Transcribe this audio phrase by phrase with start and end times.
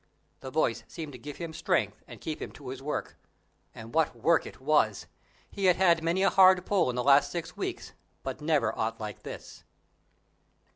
[0.39, 3.19] The voice seemed to give him strength and keep him to his work.
[3.75, 5.05] And what work it was!
[5.51, 7.93] he had had many a hard pull in the last six weeks,
[8.23, 9.63] but never aught like this.